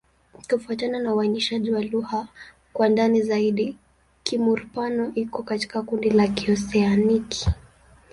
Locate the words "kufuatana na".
0.49-1.15